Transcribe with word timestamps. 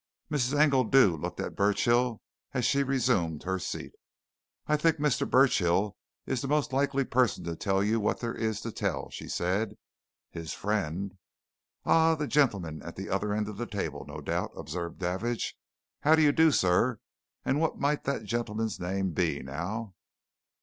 Mrs. 0.31 0.57
Engledew 0.59 1.15
looked 1.21 1.39
at 1.39 1.55
Burchill 1.55 2.21
as 2.55 2.65
she 2.65 2.81
resumed 2.81 3.43
her 3.43 3.59
seat. 3.59 3.91
"I 4.65 4.75
think 4.75 4.97
Mr. 4.97 5.29
Burchill 5.29 5.95
is 6.25 6.41
the 6.41 6.47
most 6.47 6.73
likely 6.73 7.05
person 7.05 7.43
to 7.43 7.55
tell 7.55 7.83
you 7.83 7.99
what 7.99 8.19
there 8.19 8.33
is 8.33 8.61
to 8.61 8.71
tell," 8.71 9.11
she 9.11 9.27
said. 9.27 9.77
"His 10.31 10.53
friend" 10.53 11.19
"Ah! 11.85 12.15
the 12.15 12.25
gentleman 12.25 12.81
at 12.81 12.95
the 12.95 13.09
other 13.09 13.31
end 13.31 13.47
of 13.47 13.57
the 13.57 13.67
table, 13.67 14.03
no 14.07 14.21
doubt," 14.21 14.51
observed 14.57 14.97
Davidge. 14.97 15.55
"How 15.99 16.15
do 16.15 16.23
you 16.23 16.31
do, 16.31 16.49
sir? 16.51 16.97
And 17.45 17.59
what 17.61 17.77
might 17.77 18.03
that 18.05 18.23
gentleman's 18.23 18.79
name 18.79 19.11
be, 19.11 19.43
now?" 19.43 19.93